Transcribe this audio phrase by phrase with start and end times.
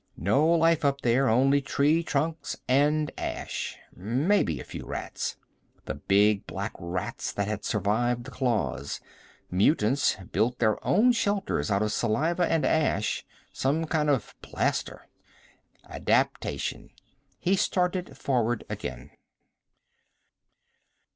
[0.17, 3.77] No life up there, only tree trunks and ash.
[3.95, 5.37] Maybe a few rats.
[5.85, 8.99] The big black rats that had survived the claws.
[9.51, 13.23] Mutants built their own shelters out of saliva and ash.
[13.53, 15.07] Some kind of plaster.
[15.87, 16.89] Adaptation.
[17.39, 19.11] He started forward again.